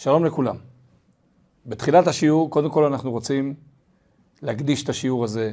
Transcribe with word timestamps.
שלום 0.00 0.24
לכולם. 0.24 0.56
בתחילת 1.66 2.06
השיעור, 2.06 2.50
קודם 2.50 2.70
כל 2.70 2.84
אנחנו 2.84 3.10
רוצים 3.10 3.54
להקדיש 4.42 4.84
את 4.84 4.88
השיעור 4.88 5.24
הזה 5.24 5.52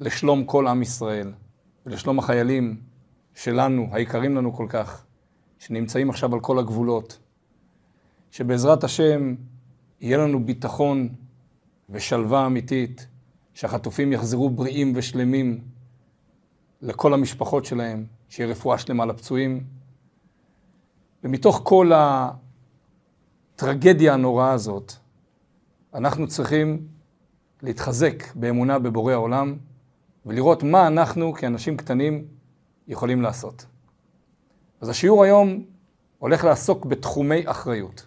לשלום 0.00 0.44
כל 0.44 0.66
עם 0.66 0.82
ישראל 0.82 1.32
ולשלום 1.86 2.18
החיילים 2.18 2.80
שלנו, 3.34 3.88
היקרים 3.92 4.36
לנו 4.36 4.52
כל 4.52 4.66
כך, 4.68 5.06
שנמצאים 5.58 6.10
עכשיו 6.10 6.34
על 6.34 6.40
כל 6.40 6.58
הגבולות, 6.58 7.18
שבעזרת 8.30 8.84
השם 8.84 9.34
יהיה 10.00 10.18
לנו 10.18 10.44
ביטחון 10.44 11.08
ושלווה 11.90 12.46
אמיתית, 12.46 13.06
שהחטופים 13.54 14.12
יחזרו 14.12 14.50
בריאים 14.50 14.92
ושלמים 14.96 15.60
לכל 16.82 17.14
המשפחות 17.14 17.64
שלהם, 17.64 18.06
שיהיה 18.28 18.50
רפואה 18.50 18.78
שלמה 18.78 19.06
לפצועים. 19.06 19.64
ומתוך 21.24 21.60
כל 21.64 21.92
הטרגדיה 23.56 24.14
הנוראה 24.14 24.52
הזאת, 24.52 24.92
אנחנו 25.94 26.28
צריכים 26.28 26.86
להתחזק 27.62 28.22
באמונה 28.34 28.78
בבורא 28.78 29.12
העולם 29.12 29.56
ולראות 30.26 30.62
מה 30.62 30.86
אנחנו 30.86 31.32
כאנשים 31.32 31.76
קטנים 31.76 32.24
יכולים 32.88 33.22
לעשות. 33.22 33.66
אז 34.80 34.88
השיעור 34.88 35.24
היום 35.24 35.64
הולך 36.18 36.44
לעסוק 36.44 36.86
בתחומי 36.86 37.42
אחריות. 37.44 38.06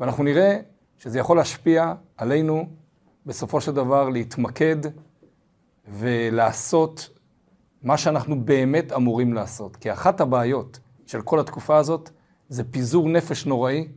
ואנחנו 0.00 0.24
נראה 0.24 0.58
שזה 0.98 1.18
יכול 1.18 1.36
להשפיע 1.36 1.94
עלינו 2.16 2.68
בסופו 3.26 3.60
של 3.60 3.72
דבר 3.72 4.08
להתמקד 4.08 4.76
ולעשות 5.88 7.10
מה 7.82 7.98
שאנחנו 7.98 8.44
באמת 8.44 8.92
אמורים 8.92 9.32
לעשות. 9.32 9.76
כי 9.76 9.92
אחת 9.92 10.20
הבעיות 10.20 10.78
של 11.06 11.22
כל 11.22 11.40
התקופה 11.40 11.76
הזאת 11.76 12.10
זה 12.48 12.64
פיזור 12.64 13.08
נפש 13.08 13.46
נוראי, 13.46 13.88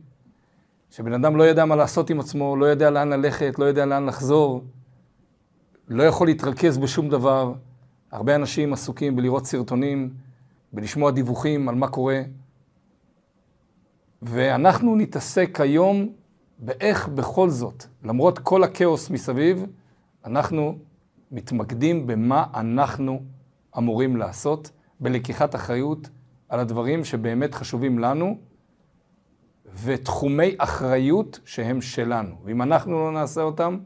שבן 0.90 1.12
אדם 1.12 1.36
לא 1.36 1.42
יודע 1.42 1.64
מה 1.64 1.76
לעשות 1.76 2.10
עם 2.10 2.20
עצמו, 2.20 2.56
לא 2.56 2.66
יודע 2.66 2.90
לאן 2.90 3.08
ללכת, 3.08 3.58
לא 3.58 3.64
יודע 3.64 3.86
לאן 3.86 4.06
לחזור, 4.06 4.64
לא 5.88 6.02
יכול 6.02 6.26
להתרכז 6.26 6.78
בשום 6.78 7.08
דבר. 7.08 7.54
הרבה 8.12 8.34
אנשים 8.34 8.72
עסוקים 8.72 9.16
בלראות 9.16 9.46
סרטונים, 9.46 10.14
בלשמוע 10.72 11.10
דיווחים 11.10 11.68
על 11.68 11.74
מה 11.74 11.88
קורה. 11.88 12.22
ואנחנו 14.22 14.96
נתעסק 14.96 15.60
היום 15.60 16.12
באיך 16.58 17.08
בכל 17.08 17.50
זאת, 17.50 17.84
למרות 18.04 18.38
כל 18.38 18.64
הכאוס 18.64 19.10
מסביב, 19.10 19.66
אנחנו 20.24 20.78
מתמקדים 21.32 22.06
במה 22.06 22.44
אנחנו 22.54 23.22
אמורים 23.78 24.16
לעשות, 24.16 24.70
בלקיחת 25.00 25.54
אחריות 25.54 26.08
על 26.48 26.60
הדברים 26.60 27.04
שבאמת 27.04 27.54
חשובים 27.54 27.98
לנו, 27.98 28.38
ותחומי 29.84 30.54
אחריות 30.58 31.40
שהם 31.44 31.80
שלנו. 31.80 32.34
ואם 32.44 32.62
אנחנו 32.62 32.92
לא 33.04 33.12
נעשה 33.12 33.42
אותם, 33.42 33.78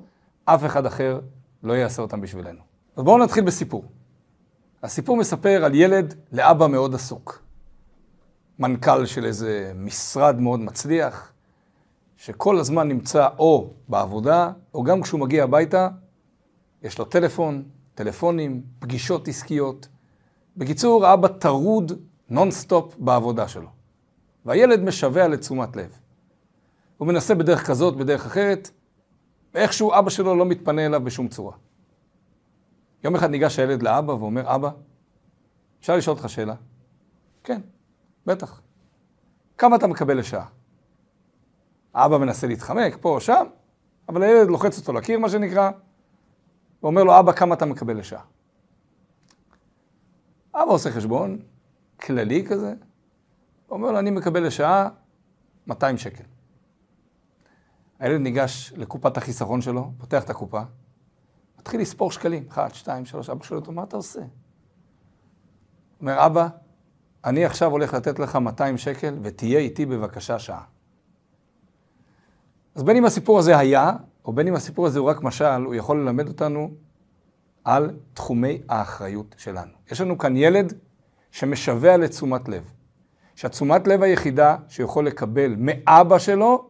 אף 0.45 0.65
אחד 0.65 0.87
אחר 0.87 1.21
לא 1.63 1.73
יעשה 1.73 2.03
אותם 2.03 2.21
בשבילנו. 2.21 2.61
אז 2.97 3.05
בואו 3.05 3.19
נתחיל 3.19 3.45
בסיפור. 3.45 3.85
הסיפור 4.83 5.17
מספר 5.17 5.65
על 5.65 5.75
ילד 5.75 6.15
לאבא 6.33 6.67
מאוד 6.67 6.95
עסוק. 6.95 7.43
מנכ"ל 8.59 9.07
של 9.07 9.25
איזה 9.25 9.73
משרד 9.75 10.41
מאוד 10.41 10.61
מצליח, 10.61 11.33
שכל 12.17 12.59
הזמן 12.59 12.89
נמצא 12.89 13.29
או 13.39 13.71
בעבודה, 13.89 14.53
או 14.75 14.83
גם 14.83 15.03
כשהוא 15.03 15.21
מגיע 15.21 15.45
הביתה, 15.45 15.89
יש 16.83 16.99
לו 16.99 17.05
טלפון, 17.05 17.63
טלפונים, 17.95 18.63
פגישות 18.79 19.29
עסקיות. 19.29 19.89
בקיצור, 20.57 21.07
האבא 21.07 21.29
טרוד 21.29 21.93
נונסטופ 22.29 22.95
בעבודה 22.99 23.49
שלו. 23.49 23.69
והילד 24.45 24.81
משווע 24.81 25.29
לתשומת 25.29 25.77
לב. 25.77 25.99
הוא 26.99 27.09
מנסה 27.09 27.35
בדרך 27.35 27.67
כזאת, 27.67 27.97
בדרך 27.97 28.27
אחרת, 28.27 28.71
ואיכשהו 29.55 29.93
אבא 29.99 30.11
שלו 30.11 30.37
לא 30.37 30.47
מתפנה 30.47 30.87
אליו 30.87 31.05
בשום 31.05 31.29
צורה. 31.29 31.57
יום 33.05 33.15
אחד 33.15 33.31
ניגש 33.31 33.59
הילד 33.59 33.83
לאבא 33.83 34.13
ואומר, 34.13 34.55
אבא, 34.55 34.71
אפשר 35.81 35.97
לשאול 35.97 36.17
אותך 36.17 36.29
שאלה? 36.29 36.55
כן, 37.45 37.61
בטח. 38.27 38.61
כמה 39.59 39.77
אתה 39.77 39.87
מקבל 39.87 40.19
לשעה? 40.19 40.47
האבא 41.95 42.19
מנסה 42.19 42.47
להתחמק 42.47 42.97
פה 43.01 43.09
או 43.09 43.21
שם, 43.21 43.47
אבל 44.09 44.23
הילד 44.23 44.49
לוחץ 44.49 44.79
אותו 44.79 44.93
לקיר, 44.93 45.19
מה 45.19 45.29
שנקרא, 45.29 45.71
ואומר 46.83 47.05
לו, 47.05 47.19
אבא, 47.19 47.33
כמה 47.33 47.55
אתה 47.55 47.67
מקבל 47.67 47.99
לשעה? 47.99 48.23
אבא 50.55 50.71
עושה 50.73 50.91
חשבון, 50.91 51.39
כללי 52.01 52.47
כזה, 52.47 52.75
אומר 53.71 53.93
לו, 53.93 53.99
אני 53.99 54.11
מקבל 54.11 54.47
לשעה 54.47 54.89
200 55.67 55.99
שקל. 55.99 56.25
הילד 57.99 58.21
ניגש 58.21 58.73
לקופת 58.77 59.17
החיסכון 59.17 59.61
שלו, 59.61 59.93
פותח 59.99 60.25
את 60.25 60.31
הקופה, 60.31 60.63
מתחיל 61.59 61.81
לספור 61.81 62.13
שקלים, 62.13 62.47
1, 62.49 62.75
2, 62.75 63.07
3, 63.07 63.31
אבא 63.31 63.45
שואל 63.45 63.61
אותו, 63.61 63.73
מה 63.73 63.83
אתה 63.83 63.97
עושה? 63.97 64.21
אומר, 66.01 66.27
אבא, 66.27 66.49
אני 67.25 67.45
עכשיו 67.45 67.71
הולך 67.71 67.95
לתת 67.95 68.19
לך 68.19 68.37
200 68.37 68.79
שקל 68.79 69.19
ותהיה 69.23 69.59
איתי 69.59 69.87
בבקשה 69.87 70.39
שעה. 70.39 70.65
אז 72.75 72.83
בין 72.83 72.97
אם 72.97 73.05
הסיפור 73.05 73.39
הזה 73.39 73.59
היה, 73.59 73.93
או 74.25 74.33
בין 74.33 74.49
אם 74.49 74.55
הסיפור 74.55 74.87
הזה 74.87 74.99
הוא 74.99 75.09
רק 75.09 75.23
משל, 75.23 75.63
הוא 75.65 75.75
יכול 75.75 76.01
ללמד 76.01 76.29
אותנו 76.29 76.71
על 77.65 77.97
תחומי 78.15 78.63
האחריות 78.69 79.35
שלנו. 79.39 79.73
יש 79.91 80.01
לנו 80.01 80.19
כאן 80.19 80.37
ילד 80.37 80.73
שמשווע 81.31 81.97
לתשומת 81.97 82.49
לב. 82.49 82.71
שהתשומת 83.35 83.87
לב 83.87 84.03
היחידה 84.03 84.57
שיכול 84.69 85.07
לקבל 85.07 85.55
מאבא 85.59 86.19
שלו, 86.19 86.69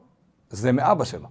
זה 0.50 0.72
מאבא 0.72 1.04
שלו. 1.04 1.28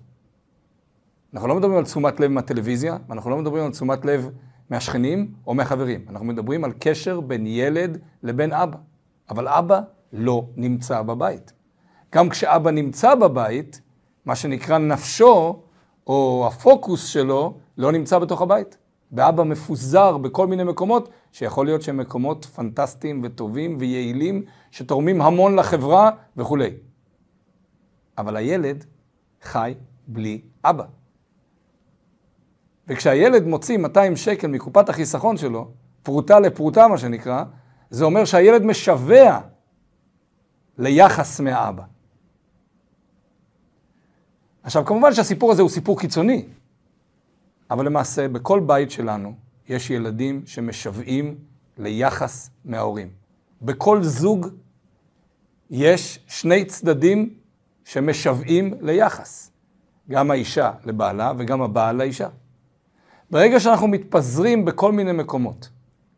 אנחנו 1.33 1.47
לא 1.47 1.55
מדברים 1.55 1.77
על 1.77 1.83
תשומת 1.83 2.19
לב 2.19 2.31
מהטלוויזיה, 2.31 2.97
אנחנו 3.11 3.29
לא 3.29 3.37
מדברים 3.37 3.65
על 3.65 3.71
תשומת 3.71 4.05
לב 4.05 4.29
מהשכנים 4.69 5.33
או 5.47 5.53
מהחברים. 5.53 6.05
אנחנו 6.09 6.25
מדברים 6.25 6.63
על 6.63 6.73
קשר 6.79 7.21
בין 7.21 7.47
ילד 7.47 7.97
לבין 8.23 8.53
אבא. 8.53 8.77
אבל 9.29 9.47
אבא 9.47 9.81
לא 10.13 10.45
נמצא 10.55 11.01
בבית. 11.01 11.53
גם 12.13 12.29
כשאבא 12.29 12.71
נמצא 12.71 13.15
בבית, 13.15 13.81
מה 14.25 14.35
שנקרא 14.35 14.77
נפשו, 14.77 15.59
או 16.07 16.47
הפוקוס 16.47 17.05
שלו, 17.05 17.57
לא 17.77 17.91
נמצא 17.91 18.19
בתוך 18.19 18.41
הבית. 18.41 18.77
ואבא 19.11 19.43
מפוזר 19.43 20.17
בכל 20.17 20.47
מיני 20.47 20.63
מקומות, 20.63 21.09
שיכול 21.33 21.65
להיות 21.65 21.81
שהם 21.81 21.97
מקומות 21.97 22.45
פנטסטיים 22.45 23.21
וטובים 23.23 23.77
ויעילים, 23.79 24.43
שתורמים 24.71 25.21
המון 25.21 25.55
לחברה 25.55 26.11
וכולי. 26.37 26.69
אבל 28.17 28.35
הילד 28.35 28.85
חי 29.41 29.73
בלי 30.07 30.41
אבא. 30.65 30.83
וכשהילד 32.87 33.43
מוציא 33.43 33.77
200 33.77 34.15
שקל 34.15 34.47
מקופת 34.47 34.89
החיסכון 34.89 35.37
שלו, 35.37 35.71
פרוטה 36.03 36.39
לפרוטה 36.39 36.87
מה 36.87 36.97
שנקרא, 36.97 37.43
זה 37.89 38.05
אומר 38.05 38.25
שהילד 38.25 38.63
משווע 38.63 39.39
ליחס 40.77 41.39
מהאבא. 41.39 41.83
עכשיו, 44.63 44.85
כמובן 44.85 45.13
שהסיפור 45.13 45.51
הזה 45.51 45.61
הוא 45.61 45.69
סיפור 45.69 45.99
קיצוני, 45.99 46.45
אבל 47.71 47.85
למעשה 47.85 48.27
בכל 48.27 48.59
בית 48.59 48.91
שלנו 48.91 49.42
יש 49.69 49.89
ילדים 49.89 50.41
שמשוועים 50.45 51.35
ליחס 51.77 52.49
מההורים. 52.65 53.09
בכל 53.61 54.03
זוג 54.03 54.47
יש 55.69 56.19
שני 56.27 56.65
צדדים 56.65 57.33
שמשוועים 57.85 58.73
ליחס. 58.81 59.51
גם 60.09 60.31
האישה 60.31 60.71
לבעלה 60.85 61.33
וגם 61.37 61.61
הבעל 61.61 61.95
לאישה. 61.95 62.27
ברגע 63.31 63.59
שאנחנו 63.59 63.87
מתפזרים 63.87 64.65
בכל 64.65 64.91
מיני 64.91 65.11
מקומות, 65.11 65.69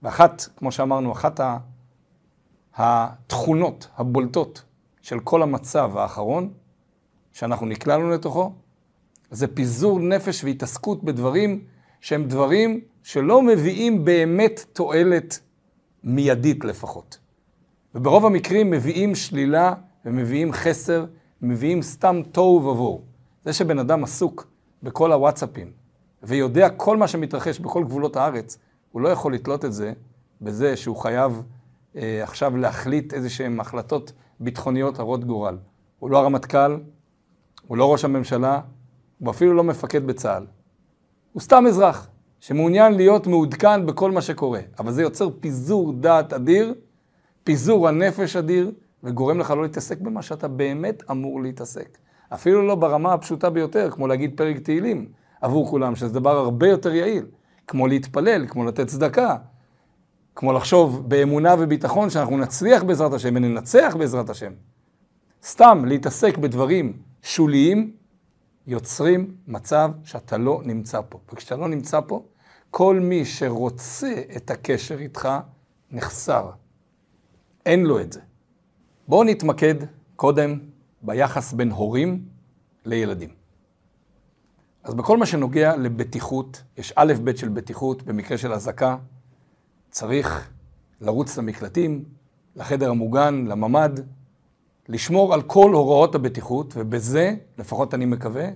ואחת, 0.04 0.46
כמו 0.58 0.72
שאמרנו, 0.72 1.12
אחת 1.12 1.40
התכונות 2.76 3.88
הבולטות 3.98 4.64
של 5.02 5.20
כל 5.20 5.44
המצב 5.44 5.98
האחרון, 5.98 6.54
שאנחנו 7.34 7.66
נקלענו 7.66 8.10
לתוכו, 8.10 8.54
זה 9.32 9.48
פיזור 9.48 10.00
נפש 10.00 10.44
והתעסקות 10.44 11.04
בדברים 11.04 11.64
שהם 12.02 12.24
דברים 12.28 12.82
שלא 13.06 13.42
מביאים 13.42 14.06
באמת 14.06 14.66
תועלת 14.74 15.40
מיידית 16.04 16.66
לפחות. 16.66 17.18
וברוב 17.96 18.26
המקרים 18.26 18.72
מביאים 18.72 19.16
שלילה 19.16 19.74
ומביאים 20.06 20.54
חסר, 20.54 21.06
מביאים 21.42 21.82
סתם 21.82 22.22
תוהו 22.32 22.56
ובוהו. 22.56 23.02
זה 23.44 23.54
שבן 23.54 23.80
אדם 23.80 24.04
עסוק 24.04 24.48
בכל 24.84 25.12
הוואטסאפים 25.12 25.72
ויודע 26.24 26.70
כל 26.70 26.98
מה 26.98 27.08
שמתרחש 27.08 27.60
בכל 27.60 27.84
גבולות 27.84 28.16
הארץ, 28.16 28.58
הוא 28.92 29.02
לא 29.02 29.10
יכול 29.10 29.34
לתלות 29.34 29.66
את 29.66 29.74
זה 29.74 29.94
בזה 30.42 30.78
שהוא 30.78 30.98
חייב 30.98 31.44
אה, 31.96 32.24
עכשיו 32.24 32.58
להחליט 32.58 33.14
איזה 33.14 33.30
שהן 33.30 33.60
החלטות 33.60 34.12
ביטחוניות 34.40 35.00
הרות 35.00 35.26
גורל. 35.26 35.58
הוא 36.00 36.10
לא 36.10 36.18
הרמטכ"ל, 36.18 36.78
הוא 37.68 37.78
לא 37.78 37.92
ראש 37.92 38.06
הממשלה, 38.06 38.60
הוא 39.20 39.32
אפילו 39.32 39.54
לא 39.54 39.64
מפקד 39.64 40.08
בצה"ל. 40.08 40.46
הוא 41.34 41.42
סתם 41.42 41.64
אזרח 41.68 42.08
שמעוניין 42.48 42.94
להיות 42.94 43.28
מעודכן 43.28 43.86
בכל 43.86 44.12
מה 44.12 44.22
שקורה, 44.22 44.60
אבל 44.80 44.92
זה 44.92 45.02
יוצר 45.02 45.30
פיזור 45.40 45.94
דעת 45.94 46.34
אדיר, 46.34 46.74
פיזור 47.44 47.88
הנפש 47.88 48.36
אדיר, 48.36 48.72
וגורם 49.04 49.40
לך 49.40 49.52
לא 49.52 49.64
להתעסק 49.64 50.00
במה 50.00 50.22
שאתה 50.22 50.48
באמת 50.48 51.04
אמור 51.12 51.42
להתעסק. 51.42 51.98
אפילו 52.34 52.68
לא 52.68 52.76
ברמה 52.76 53.14
הפשוטה 53.14 53.50
ביותר, 53.50 53.90
כמו 53.92 54.08
להגיד 54.08 54.38
פרק 54.38 54.60
תהילים 54.60 55.08
עבור 55.42 55.70
כולם, 55.70 55.96
שזה 55.96 56.14
דבר 56.14 56.38
הרבה 56.38 56.68
יותר 56.70 56.94
יעיל, 56.94 57.26
כמו 57.68 57.88
להתפלל, 57.88 58.48
כמו 58.48 58.66
לתת 58.66 58.88
צדקה, 58.88 59.38
כמו 60.36 60.54
לחשוב 60.54 61.10
באמונה 61.10 61.56
וביטחון 61.60 62.10
שאנחנו 62.10 62.38
נצליח 62.38 62.84
בעזרת 62.84 63.14
השם 63.14 63.36
וננצח 63.36 63.96
בעזרת 64.00 64.30
השם. 64.30 64.52
סתם 65.44 65.84
להתעסק 65.86 66.38
בדברים 66.38 66.94
שוליים, 67.22 67.92
יוצרים 68.68 69.36
מצב 69.48 69.92
שאתה 70.04 70.38
לא 70.38 70.62
נמצא 70.66 71.02
פה. 71.10 71.20
וכשאתה 71.34 71.56
לא 71.56 71.68
נמצא 71.68 72.00
פה, 72.08 72.24
כל 72.78 73.00
מי 73.00 73.26
שרוצה 73.26 74.14
את 74.36 74.52
הקשר 74.52 75.00
איתך, 75.00 75.30
נחסר. 75.92 76.50
אין 77.66 77.84
לו 77.84 78.00
את 78.00 78.14
זה. 78.14 78.20
בואו 79.08 79.24
נתמקד 79.24 79.76
קודם 80.16 80.60
ביחס 81.02 81.54
בין 81.54 81.72
הורים 81.72 82.26
לילדים. 82.86 83.30
אז 84.84 84.94
בכל 84.94 85.18
מה 85.18 85.26
שנוגע 85.26 85.76
לבטיחות, 85.76 86.64
יש 86.78 86.94
א' 86.96 87.14
ב' 87.24 87.36
של 87.36 87.50
בטיחות, 87.50 88.04
במקרה 88.04 88.38
של 88.38 88.54
אזעקה, 88.54 88.98
צריך 89.90 90.50
לרוץ 91.02 91.38
למקלטים, 91.38 92.04
לחדר 92.56 92.90
המוגן, 92.90 93.46
לממ"ד, 93.48 94.00
לשמור 94.90 95.34
על 95.34 95.42
כל 95.42 95.72
הוראות 95.74 96.16
הבטיחות, 96.16 96.74
ובזה, 96.78 97.36
לפחות 97.58 97.94
אני 97.94 98.06
מקווה, 98.06 98.48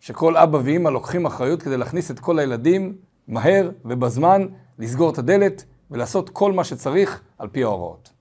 שכל 0.00 0.36
אבא 0.36 0.58
ואימא 0.64 0.88
לוקחים 0.88 1.26
אחריות 1.26 1.62
כדי 1.62 1.76
להכניס 1.76 2.10
את 2.10 2.20
כל 2.20 2.38
הילדים 2.38 2.96
מהר 3.28 3.70
ובזמן, 3.84 4.46
לסגור 4.78 5.10
את 5.10 5.18
הדלת 5.18 5.64
ולעשות 5.90 6.30
כל 6.30 6.52
מה 6.52 6.64
שצריך 6.64 7.22
על 7.38 7.48
פי 7.48 7.62
ההוראות. 7.62 8.12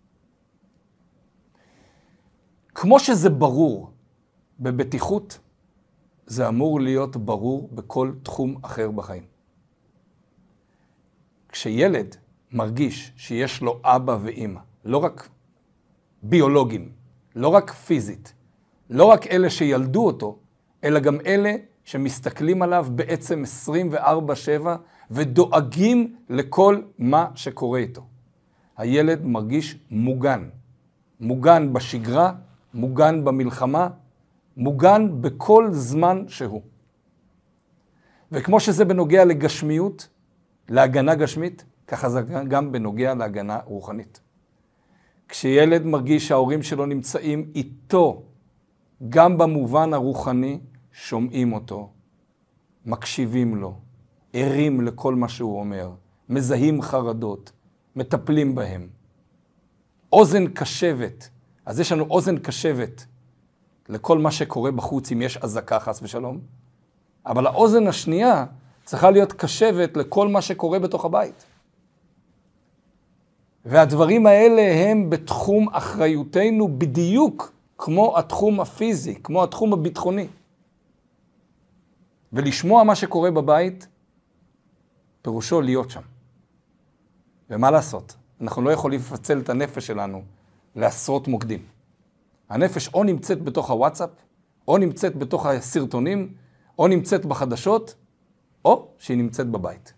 כמו 2.75 3.00
שזה 3.00 3.30
ברור 3.30 3.92
בבטיחות, 4.60 5.40
זה 6.25 6.48
אמור 6.48 6.80
להיות 6.80 7.18
ברור 7.18 7.69
בכל 7.72 8.12
תחום 8.24 8.57
אחר 8.62 8.92
בחיים. 8.92 9.24
כשילד 11.50 12.16
מרגיש 12.52 13.13
שיש 13.18 13.62
לו 13.62 13.80
אבא 13.84 14.18
ואימא, 14.22 14.60
לא 14.86 14.98
רק 14.98 15.30
ביולוגים, 16.24 16.92
לא 17.36 17.48
רק 17.48 17.72
פיזית, 17.72 18.34
לא 18.90 19.06
רק 19.06 19.28
אלה 19.28 19.50
שילדו 19.50 20.06
אותו, 20.06 20.40
אלא 20.84 21.00
גם 21.00 21.18
אלה 21.25 21.56
שמסתכלים 21.90 22.62
עליו 22.62 22.88
בעצם 22.96 23.44
24-7 24.64 24.68
ודואגים 25.12 26.16
לכל 26.30 26.82
מה 26.98 27.28
שקורה 27.36 27.80
איתו. 27.80 28.06
הילד 28.78 29.26
מרגיש 29.26 29.78
מוגן. 29.92 30.50
מוגן 31.20 31.74
בשגרה, 31.74 32.34
מוגן 32.74 33.26
במלחמה, 33.26 33.90
מוגן 34.58 35.22
בכל 35.22 35.68
זמן 35.72 36.24
שהוא. 36.28 36.62
וכמו 38.32 38.60
שזה 38.60 38.86
בנוגע 38.86 39.26
לגשמיות, 39.26 40.08
להגנה 40.70 41.16
גשמית, 41.16 41.66
ככה 41.88 42.10
זה 42.10 42.22
גם 42.48 42.72
בנוגע 42.72 43.14
להגנה 43.14 43.60
רוחנית. 43.66 44.22
כשילד 45.30 45.86
מרגיש 45.86 46.28
שההורים 46.28 46.64
שלו 46.64 46.86
נמצאים 46.86 47.52
איתו, 47.56 48.24
גם 49.10 49.38
במובן 49.38 49.94
הרוחני, 49.94 50.60
שומעים 50.94 51.54
אותו, 51.54 51.90
מקשיבים 52.86 53.56
לו, 53.56 53.76
ערים 54.34 54.82
לכל 54.82 55.16
מה 55.16 55.30
שהוא 55.30 55.60
אומר, 55.60 55.92
מזהים 56.30 56.82
חרדות, 56.82 57.52
מטפלים 57.96 58.56
בהם. 58.56 58.88
אוזן 60.14 60.48
קשבת, 60.48 61.30
אז 61.66 61.80
יש 61.80 61.92
לנו 61.92 62.06
אוזן 62.10 62.38
קשבת 62.38 63.06
לכל 63.90 64.18
מה 64.18 64.32
שקורה 64.32 64.72
בחוץ, 64.72 65.12
אם 65.12 65.22
יש 65.22 65.38
אזעקה 65.38 65.80
חס 65.80 66.00
ושלום, 66.04 66.40
אבל 67.26 67.48
האוזן 67.48 67.88
השנייה 67.88 68.46
צריכה 68.86 69.12
להיות 69.12 69.34
קשבת 69.34 69.98
לכל 69.98 70.28
מה 70.28 70.42
שקורה 70.42 70.80
בתוך 70.80 71.06
הבית. 71.06 71.46
והדברים 73.66 74.28
האלה 74.28 74.62
הם 74.62 75.10
בתחום 75.10 75.70
אחריותנו 75.72 76.78
בדיוק 76.78 77.52
כמו 77.78 78.18
התחום 78.18 78.60
הפיזי, 78.60 79.16
כמו 79.24 79.44
התחום 79.44 79.74
הביטחוני. 79.74 80.28
ולשמוע 82.34 82.84
מה 82.84 82.96
שקורה 82.96 83.31
בבית, 83.31 83.88
פירושו 85.22 85.62
להיות 85.62 85.90
שם. 85.90 86.02
ומה 87.50 87.72
לעשות? 87.72 88.16
אנחנו 88.42 88.62
לא 88.62 88.70
יכולים 88.70 89.00
לפצל 89.00 89.40
את 89.40 89.50
הנפש 89.50 89.88
שלנו 89.88 90.24
לעשרות 90.76 91.28
מוקדים. 91.28 91.66
הנפש 92.50 92.88
או 92.94 93.04
נמצאת 93.04 93.42
בתוך 93.44 93.70
הוואטסאפ, 93.70 94.10
או 94.68 94.78
נמצאת 94.78 95.16
בתוך 95.16 95.46
הסרטונים, 95.46 96.34
או 96.80 96.88
נמצאת 96.88 97.26
בחדשות, 97.26 97.96
או 98.66 98.88
שהיא 98.98 99.18
נמצאת 99.18 99.50
בבית. 99.50 99.94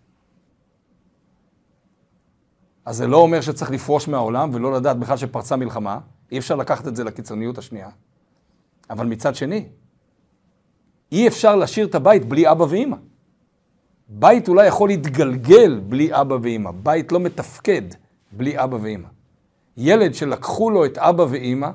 אז 2.84 2.96
זה 2.96 3.06
לא 3.06 3.16
אומר 3.16 3.40
שצריך 3.40 3.70
לפרוש 3.70 4.08
מהעולם 4.08 4.50
ולא 4.54 4.72
לדעת 4.72 4.98
בכלל 4.98 5.16
שפרצה 5.16 5.56
מלחמה, 5.56 5.98
אי 6.32 6.38
אפשר 6.38 6.56
לקחת 6.56 6.88
את 6.88 6.96
זה 6.96 7.04
לקיצוניות 7.04 7.58
השנייה. 7.58 7.88
אבל 8.90 9.06
מצד 9.06 9.34
שני, 9.34 9.68
אי 11.12 11.28
אפשר 11.28 11.56
להשאיר 11.56 11.86
את 11.86 11.94
הבית 11.94 12.24
בלי 12.24 12.50
אבא 12.50 12.64
ואימא. 12.68 12.96
בית 14.08 14.48
אולי 14.48 14.66
יכול 14.66 14.88
להתגלגל 14.88 15.80
בלי 15.88 16.08
אבא 16.20 16.36
ואימא, 16.42 16.70
בית 16.70 17.12
לא 17.12 17.20
מתפקד 17.20 17.82
בלי 18.32 18.64
אבא 18.64 18.76
ואימא. 18.82 19.08
ילד 19.76 20.14
שלקחו 20.14 20.70
לו 20.70 20.84
את 20.84 20.98
אבא 20.98 21.26
ואימא, 21.28 21.70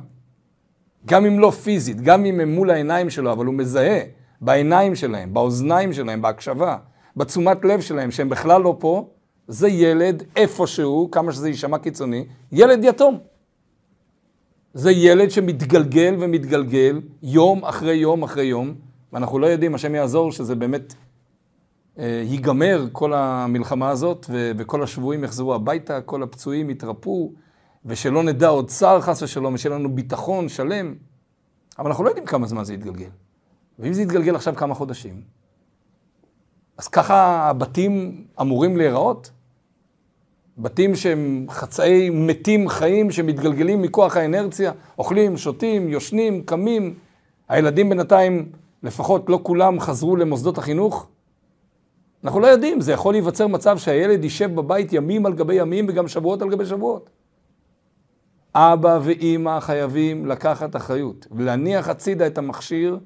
גם 1.05 1.25
אם 1.25 1.39
לא 1.39 1.51
פיזית, 1.51 2.01
גם 2.01 2.25
אם 2.25 2.39
הם 2.39 2.55
מול 2.55 2.69
העיניים 2.69 3.09
שלו, 3.09 3.31
אבל 3.31 3.45
הוא 3.45 3.53
מזהה 3.53 3.99
בעיניים 4.41 4.95
שלהם, 4.95 5.33
באוזניים 5.33 5.93
שלהם, 5.93 6.21
בהקשבה, 6.21 6.77
בתשומת 7.17 7.65
לב 7.65 7.81
שלהם, 7.81 8.11
שהם 8.11 8.29
בכלל 8.29 8.61
לא 8.61 8.75
פה, 8.79 9.09
זה 9.47 9.67
ילד 9.69 10.23
איפשהו, 10.35 11.11
כמה 11.11 11.31
שזה 11.31 11.49
יישמע 11.49 11.77
קיצוני, 11.77 12.25
יילד 12.51 12.83
יתום. 12.83 13.19
זה 14.73 14.91
ילד 14.91 15.31
שמתגלגל 15.31 16.15
ומתגלגל 16.19 17.01
יום 17.23 17.65
אחרי 17.65 17.95
יום 17.95 18.23
אחרי 18.23 18.45
יום, 18.45 18.86
ואנחנו 19.13 19.39
לא 19.39 19.47
יודעים, 19.47 19.75
השם 19.75 19.95
יעזור, 19.95 20.31
שזה 20.31 20.55
באמת 20.55 20.93
אה, 21.99 22.21
ייגמר 22.25 22.87
כל 22.91 23.13
המלחמה 23.13 23.89
הזאת, 23.89 24.25
ו- 24.29 24.51
וכל 24.57 24.83
השבויים 24.83 25.23
יחזרו 25.23 25.55
הביתה, 25.55 26.01
כל 26.01 26.23
הפצועים 26.23 26.69
יתרפאו, 26.69 27.31
ושלא 27.85 28.23
נדע 28.23 28.47
עוד 28.47 28.67
צער 28.67 29.01
חס 29.01 29.23
ושלום, 29.23 29.53
ושיהיה 29.53 29.75
לנו 29.75 29.95
ביטחון 29.95 30.49
שלם. 30.49 30.95
אבל 31.79 31.87
אנחנו 31.87 32.03
לא 32.03 32.09
יודעים 32.09 32.25
כמה 32.25 32.47
זמן 32.47 32.63
זה 32.63 32.73
יתגלגל. 32.73 33.09
ואם 33.79 33.93
זה 33.93 34.01
יתגלגל 34.01 34.35
עכשיו 34.35 34.55
כמה 34.55 34.73
חודשים, 34.73 35.21
אז 36.77 36.87
ככה 36.87 37.49
הבתים 37.49 38.25
אמורים 38.41 38.77
להיראות? 38.77 39.31
בתים 40.57 40.95
שהם 40.95 41.45
חצאי 41.49 42.09
מתים 42.09 42.69
חיים 42.69 43.11
שמתגלגלים 43.11 43.81
מכוח 43.81 44.17
האנרציה, 44.17 44.71
אוכלים, 44.97 45.37
שותים, 45.37 45.89
יושנים, 45.89 46.43
קמים. 46.43 46.95
הילדים 47.49 47.89
בינתיים, 47.89 48.51
לפחות 48.83 49.29
לא 49.29 49.39
כולם 49.43 49.79
חזרו 49.79 50.15
למוסדות 50.15 50.57
החינוך. 50.57 51.07
אנחנו 52.23 52.39
לא 52.39 52.47
יודעים, 52.47 52.81
זה 52.81 52.91
יכול 52.91 53.13
להיווצר 53.13 53.47
מצב 53.47 53.77
שהילד 53.77 54.23
יישב 54.23 54.55
בבית 54.55 54.93
ימים 54.93 55.25
על 55.25 55.33
גבי 55.33 55.55
ימים 55.55 55.85
וגם 55.89 56.07
שבועות 56.07 56.41
על 56.41 56.49
גבי 56.49 56.65
שבועות. 56.65 57.09
אבא 58.55 58.99
ואימא 59.03 59.59
חייבים 59.59 60.25
לקחת 60.25 60.75
אחריות 60.75 61.27
ולהניח 61.31 61.89
הצידה 61.89 62.27
את 62.27 62.37
המכשיר 62.37 62.99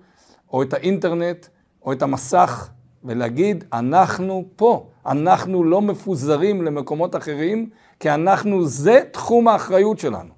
או 0.53 0.63
את 0.63 0.73
האינטרנט 0.73 1.45
או 1.85 1.91
את 1.91 2.01
המסך 2.01 2.69
ולהגיד, 3.03 3.63
אנחנו 3.73 4.45
פה, 4.55 4.87
אנחנו 5.05 5.63
לא 5.63 5.81
מפוזרים 5.81 6.61
למקומות 6.61 7.15
אחרים, 7.15 7.69
כי 7.99 8.11
אנחנו, 8.11 8.65
זה 8.65 9.01
תחום 9.11 9.47
האחריות 9.47 9.99
שלנו. 9.99 10.33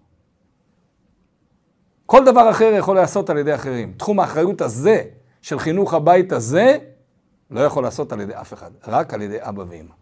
כל 2.05 2.25
דבר 2.25 2.49
אחר 2.49 2.73
יכול 2.77 2.95
להיעשות 2.95 3.29
על 3.29 3.37
ידי 3.37 3.55
אחרים. 3.55 3.93
תחום 3.97 4.19
האחריות 4.19 4.61
הזה, 4.61 5.03
של 5.43 5.59
חינוך 5.59 5.93
הבית 5.93 6.31
הזה, 6.31 6.77
לא 7.51 7.59
יכול 7.61 7.83
לעשות 7.83 8.11
על 8.11 8.21
ידי 8.21 8.35
אף 8.41 8.53
אחד, 8.53 8.71
רק 8.87 9.13
על 9.13 9.21
ידי 9.21 9.37
אבא 9.39 9.63
ואמא. 9.67 9.93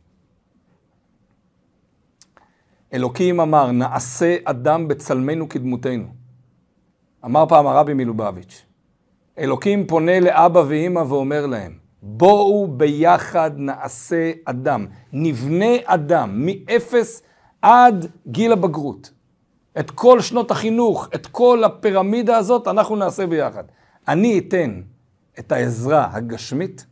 אלוקים 2.93 3.39
אמר, 3.39 3.71
נעשה 3.71 4.37
אדם 4.43 4.87
בצלמנו 4.87 5.49
כדמותנו. 5.49 6.05
אמר 7.25 7.45
פעם 7.49 7.67
הרבי 7.67 7.93
מלובביץ', 7.93 8.65
אלוקים 9.37 9.87
פונה 9.87 10.19
לאבא 10.19 10.63
ואמא 10.67 10.99
ואומר 10.99 11.45
להם, 11.45 11.77
בואו 12.01 12.67
ביחד 12.67 13.51
נעשה 13.55 14.31
אדם, 14.45 14.87
נבנה 15.13 15.75
אדם, 15.85 16.45
מאפס 16.45 17.23
עד 17.61 18.05
גיל 18.27 18.51
הבגרות. 18.51 19.11
את 19.79 19.91
כל 19.91 20.21
שנות 20.21 20.51
החינוך, 20.51 21.09
את 21.15 21.27
כל 21.27 21.63
הפירמידה 21.63 22.37
הזאת, 22.37 22.67
אנחנו 22.67 22.95
נעשה 22.95 23.27
ביחד. 23.27 23.63
אני 24.07 24.39
אתן 24.39 24.81
את 25.39 25.51
העזרה 25.51 26.09
הגשמית, 26.11 26.85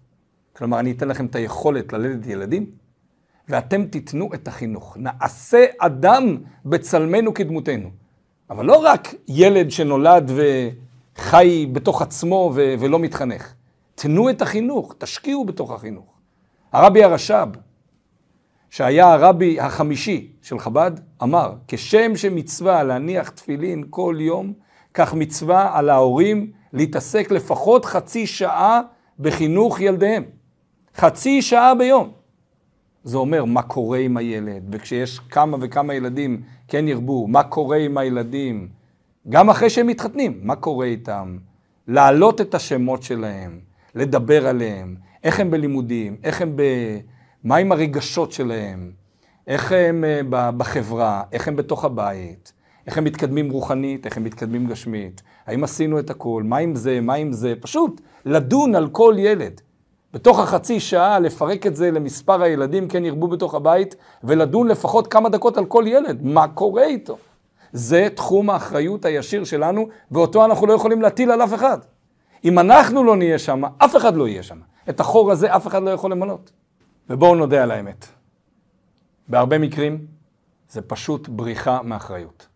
כלומר, 0.55 0.79
אני 0.79 0.91
אתן 0.91 1.07
לכם 1.07 1.25
את 1.25 1.35
היכולת 1.35 1.93
ללדת 1.93 2.27
ילדים, 2.27 2.65
ואתם 3.49 3.85
תיתנו 3.85 4.29
את 4.33 4.47
החינוך. 4.47 4.97
נעשה 4.99 5.65
אדם 5.79 6.37
בצלמנו 6.65 7.33
כדמותנו. 7.33 7.89
אבל 8.49 8.65
לא 8.65 8.77
רק 8.85 9.13
ילד 9.27 9.71
שנולד 9.71 10.31
חי 11.15 11.69
בתוך 11.71 12.01
עצמו 12.01 12.51
ו- 12.55 12.73
ולא 12.79 12.99
מתחנך. 12.99 13.53
תנו 13.95 14.29
את 14.29 14.41
החינוך, 14.41 14.95
תשקיעו 14.97 15.45
בתוך 15.45 15.71
החינוך. 15.71 16.05
הרבי 16.71 17.03
הרש"ב, 17.03 17.47
שהיה 18.69 19.13
הרבי 19.13 19.59
החמישי 19.59 20.31
של 20.41 20.59
חב"ד, 20.59 20.91
אמר, 21.23 21.53
כשם 21.67 22.15
שמצווה 22.15 22.83
להניח 22.83 23.29
תפילין 23.29 23.83
כל 23.89 24.15
יום, 24.19 24.53
כך 24.93 25.13
מצווה 25.13 25.77
על 25.77 25.89
ההורים 25.89 26.51
להתעסק 26.73 27.31
לפחות 27.31 27.85
חצי 27.85 28.27
שעה 28.27 28.81
בחינוך 29.19 29.81
ילדיהם. 29.81 30.23
חצי 30.95 31.41
שעה 31.41 31.75
ביום. 31.75 32.11
זה 33.03 33.17
אומר 33.17 33.45
מה 33.45 33.61
קורה 33.61 33.97
עם 33.97 34.17
הילד, 34.17 34.63
וכשיש 34.71 35.19
כמה 35.19 35.57
וכמה 35.61 35.93
ילדים 35.93 36.41
כן 36.67 36.87
ירבו, 36.87 37.27
מה 37.27 37.43
קורה 37.43 37.77
עם 37.77 37.97
הילדים, 37.97 38.67
גם 39.29 39.49
אחרי 39.49 39.69
שהם 39.69 39.87
מתחתנים, 39.87 40.39
מה 40.43 40.55
קורה 40.55 40.85
איתם, 40.85 41.37
להעלות 41.87 42.41
את 42.41 42.55
השמות 42.55 43.03
שלהם, 43.03 43.59
לדבר 43.95 44.47
עליהם, 44.47 44.95
איך 45.23 45.39
הם 45.39 45.51
בלימודים, 45.51 46.17
איך 46.23 46.41
הם 46.41 46.55
ב... 46.55 46.63
מה 47.43 47.55
עם 47.55 47.71
הרגשות 47.71 48.31
שלהם, 48.31 48.91
איך 49.47 49.71
הם 49.71 50.03
אה, 50.03 50.51
בחברה, 50.51 51.23
איך 51.31 51.47
הם 51.47 51.55
בתוך 51.55 51.85
הבית, 51.85 52.53
איך 52.89 52.97
הם 52.97 53.03
מתקדמים 53.03 53.49
רוחנית, 53.51 54.05
איך 54.05 54.17
הם 54.17 54.23
מתקדמים 54.23 54.67
גשמית, 54.67 55.21
האם 55.45 55.63
עשינו 55.63 55.99
את 55.99 56.09
הכל, 56.09 56.43
מה 56.45 56.57
עם 56.57 56.75
זה, 56.75 57.01
מה 57.01 57.13
עם 57.13 57.31
זה, 57.31 57.53
פשוט 57.61 58.01
לדון 58.25 58.75
על 58.75 58.89
כל 58.89 59.15
ילד. 59.17 59.61
בתוך 60.13 60.39
החצי 60.39 60.79
שעה 60.79 61.19
לפרק 61.19 61.67
את 61.67 61.75
זה 61.75 61.91
למספר 61.91 62.41
הילדים, 62.41 62.87
כן 62.87 63.05
ירבו 63.05 63.27
בתוך 63.27 63.55
הבית, 63.55 63.95
ולדון 64.23 64.67
לפחות 64.67 65.07
כמה 65.07 65.29
דקות 65.29 65.57
על 65.57 65.65
כל 65.65 65.83
ילד, 65.87 66.23
מה 66.23 66.47
קורה 66.47 66.83
איתו. 66.83 67.17
זה 67.73 68.07
תחום 68.15 68.49
האחריות 68.49 69.05
הישיר 69.05 69.43
שלנו, 69.43 69.87
ואותו 70.11 70.45
אנחנו 70.45 70.67
לא 70.67 70.73
יכולים 70.73 71.01
להטיל 71.01 71.31
על 71.31 71.41
אף 71.41 71.53
אחד. 71.53 71.77
אם 72.45 72.59
אנחנו 72.59 73.03
לא 73.03 73.15
נהיה 73.15 73.39
שם, 73.39 73.61
אף 73.77 73.95
אחד 73.95 74.15
לא 74.15 74.27
יהיה 74.27 74.43
שם. 74.43 74.59
את 74.89 74.99
החור 74.99 75.31
הזה 75.31 75.55
אף 75.55 75.67
אחד 75.67 75.83
לא 75.83 75.89
יכול 75.89 76.11
למלות. 76.11 76.51
ובואו 77.09 77.35
נודה 77.35 77.63
על 77.63 77.71
האמת. 77.71 78.05
בהרבה 79.27 79.57
מקרים 79.57 80.05
זה 80.69 80.81
פשוט 80.81 81.27
בריחה 81.27 81.81
מאחריות. 81.83 82.49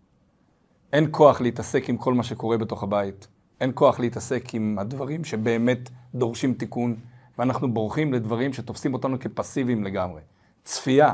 אין 0.93 1.07
כוח 1.11 1.41
להתעסק 1.41 1.89
עם 1.89 1.97
כל 1.97 2.13
מה 2.13 2.23
שקורה 2.23 2.57
בתוך 2.57 2.83
הבית, 2.83 3.27
אין 3.61 3.71
כוח 3.73 3.99
להתעסק 3.99 4.53
עם 4.53 4.79
הדברים 4.79 5.23
שבאמת 5.23 5.89
דורשים 6.15 6.53
תיקון, 6.53 6.95
ואנחנו 7.37 7.73
בורחים 7.73 8.13
לדברים 8.13 8.53
שתופסים 8.53 8.93
אותנו 8.93 9.19
כפסיביים 9.19 9.83
לגמרי. 9.83 10.21
צפייה 10.63 11.13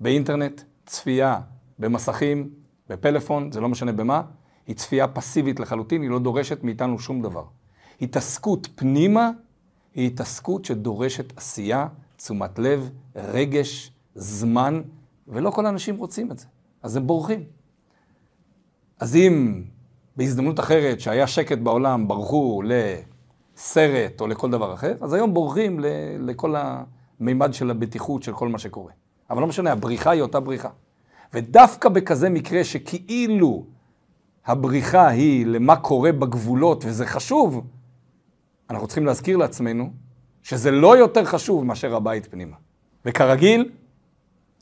באינטרנט, 0.00 0.60
צפייה 0.86 1.40
במסכים, 1.78 2.50
בפלאפון, 2.88 3.52
זה 3.52 3.60
לא 3.60 3.68
משנה 3.68 3.92
במה, 3.92 4.22
היא 4.66 4.76
צפייה 4.76 5.08
פסיבית 5.08 5.60
לחלוטין, 5.60 6.02
היא 6.02 6.10
לא 6.10 6.18
דורשת 6.18 6.64
מאיתנו 6.64 6.98
שום 6.98 7.22
דבר. 7.22 7.44
התעסקות 8.00 8.68
פנימה 8.74 9.30
היא 9.94 10.06
התעסקות 10.06 10.64
שדורשת 10.64 11.38
עשייה, 11.38 11.86
תשומת 12.16 12.58
לב, 12.58 12.90
רגש, 13.16 13.92
זמן, 14.14 14.82
ולא 15.28 15.50
כל 15.50 15.66
האנשים 15.66 15.96
רוצים 15.96 16.32
את 16.32 16.38
זה, 16.38 16.46
אז 16.82 16.96
הם 16.96 17.06
בורחים. 17.06 17.44
אז 19.00 19.16
אם 19.16 19.62
בהזדמנות 20.16 20.60
אחרת 20.60 21.00
שהיה 21.00 21.26
שקט 21.26 21.58
בעולם 21.58 22.08
ברחו 22.08 22.62
לסרט 22.64 24.20
או 24.20 24.26
לכל 24.26 24.50
דבר 24.50 24.74
אחר, 24.74 24.94
אז 25.00 25.12
היום 25.12 25.34
בורחים 25.34 25.80
לכל 26.18 26.54
המימד 27.20 27.54
של 27.54 27.70
הבטיחות 27.70 28.22
של 28.22 28.32
כל 28.32 28.48
מה 28.48 28.58
שקורה. 28.58 28.92
אבל 29.30 29.40
לא 29.40 29.46
משנה, 29.46 29.72
הבריחה 29.72 30.10
היא 30.10 30.22
אותה 30.22 30.40
בריחה. 30.40 30.68
ודווקא 31.34 31.88
בכזה 31.88 32.30
מקרה 32.30 32.64
שכאילו 32.64 33.64
הבריחה 34.46 35.08
היא 35.08 35.46
למה 35.46 35.76
קורה 35.76 36.12
בגבולות, 36.12 36.84
וזה 36.84 37.06
חשוב, 37.06 37.66
אנחנו 38.70 38.86
צריכים 38.86 39.06
להזכיר 39.06 39.36
לעצמנו 39.36 39.90
שזה 40.42 40.70
לא 40.70 40.96
יותר 40.96 41.24
חשוב 41.24 41.64
מאשר 41.64 41.96
הבית 41.96 42.26
פנימה. 42.26 42.56
וכרגיל, 43.04 43.70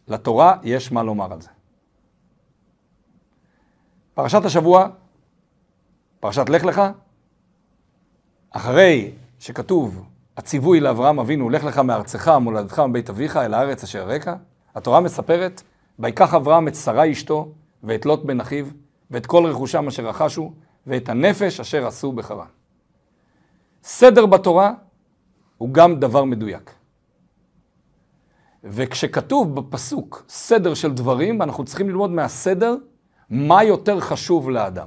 לתורה 0.08 0.56
יש 0.62 0.92
מה 0.92 1.02
לומר 1.02 1.32
על 1.32 1.40
זה. 1.40 1.48
פרשת 4.14 4.44
השבוע, 4.44 4.88
פרשת 6.20 6.48
לך 6.48 6.64
לך, 6.64 6.82
אחרי 8.50 9.10
שכתוב 9.38 10.04
הציווי 10.36 10.80
לאברהם 10.80 11.18
אבינו, 11.18 11.50
לך 11.50 11.64
לך 11.64 11.78
מארצך, 11.78 12.28
מולדתך 12.40 12.78
מבית 12.78 13.10
אביך, 13.10 13.36
אל 13.36 13.54
הארץ 13.54 13.82
אשר 13.82 14.08
רקע, 14.08 14.34
התורה 14.74 15.00
מספרת, 15.00 15.62
ויקח 15.98 16.34
אברהם 16.34 16.68
את 16.68 16.74
שרה 16.74 17.10
אשתו, 17.10 17.52
ואת 17.82 18.06
לוט 18.06 18.24
בן 18.24 18.40
אחיו, 18.40 18.66
ואת 19.10 19.26
כל 19.26 19.46
רכושם 19.46 19.88
אשר 19.88 20.08
רכשו, 20.08 20.52
ואת 20.86 21.08
הנפש 21.08 21.60
אשר 21.60 21.86
עשו 21.86 22.12
בחרן. 22.12 22.46
סדר 23.82 24.26
בתורה 24.26 24.72
הוא 25.58 25.68
גם 25.72 26.00
דבר 26.00 26.24
מדויק. 26.24 26.74
וכשכתוב 28.64 29.54
בפסוק 29.54 30.24
סדר 30.28 30.74
של 30.74 30.92
דברים, 30.92 31.42
אנחנו 31.42 31.64
צריכים 31.64 31.88
ללמוד 31.88 32.10
מהסדר 32.10 32.76
מה 33.32 33.64
יותר 33.64 34.00
חשוב 34.00 34.50
לאדם. 34.50 34.86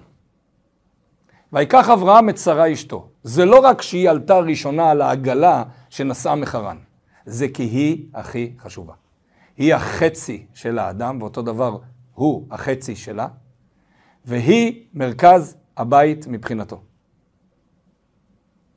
ויקח 1.54 1.90
אברהם 1.90 2.30
את 2.30 2.38
שרה 2.38 2.74
אשתו. 2.74 3.08
זה 3.24 3.46
לא 3.46 3.60
רק 3.60 3.82
שהיא 3.82 4.10
עלתה 4.10 4.40
ראשונה 4.40 4.92
על 4.92 5.02
העגלה 5.02 5.64
שנסעה 5.90 6.36
מחרן, 6.36 6.78
זה 7.26 7.48
כי 7.48 7.64
היא 7.64 8.06
הכי 8.14 8.54
חשובה. 8.60 8.94
היא 9.58 9.76
החצי 9.76 10.46
של 10.54 10.80
האדם, 10.80 11.22
ואותו 11.22 11.42
דבר 11.42 11.78
הוא 12.14 12.48
החצי 12.52 12.96
שלה, 12.96 13.28
והיא 14.26 14.84
מרכז 14.94 15.58
הבית 15.78 16.28
מבחינתו. 16.28 16.82